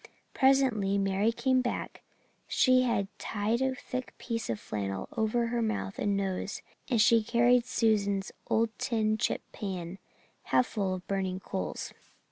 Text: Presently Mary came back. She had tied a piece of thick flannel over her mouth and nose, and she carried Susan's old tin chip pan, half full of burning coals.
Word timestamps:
Presently 0.33 0.97
Mary 0.97 1.31
came 1.31 1.61
back. 1.61 2.01
She 2.47 2.81
had 2.81 3.07
tied 3.19 3.61
a 3.61 3.75
piece 4.17 4.49
of 4.49 4.55
thick 4.59 4.59
flannel 4.59 5.07
over 5.15 5.45
her 5.45 5.61
mouth 5.61 5.99
and 5.99 6.17
nose, 6.17 6.63
and 6.89 6.99
she 6.99 7.21
carried 7.21 7.67
Susan's 7.67 8.31
old 8.49 8.69
tin 8.79 9.19
chip 9.19 9.43
pan, 9.51 9.99
half 10.45 10.65
full 10.65 10.95
of 10.95 11.07
burning 11.07 11.39
coals. 11.39 11.93